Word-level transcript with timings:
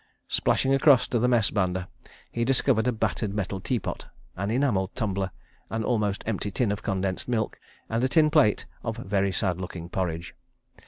Splashing 0.27 0.73
across 0.73 1.07
to 1.09 1.19
the 1.19 1.27
Mess 1.27 1.51
banda, 1.51 1.87
he 2.31 2.43
discovered 2.43 2.87
a 2.87 2.91
battered 2.91 3.35
metal 3.35 3.61
teapot, 3.61 4.07
an 4.35 4.49
enamelled 4.49 4.95
tumbler, 4.95 5.29
an 5.69 5.83
almost 5.83 6.23
empty 6.25 6.49
tin 6.49 6.71
of 6.71 6.81
condensed 6.81 7.27
milk, 7.27 7.59
and 7.87 8.03
a 8.03 8.09
tin 8.09 8.31
plate 8.31 8.65
of 8.83 8.97
very 8.97 9.31
sad 9.31 9.61
looking 9.61 9.89
porridge. 9.89 10.33